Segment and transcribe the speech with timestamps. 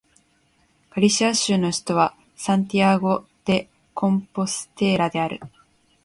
[0.89, 5.39] ガリシア州の州都はサンティアゴ・デ・コンポステーラである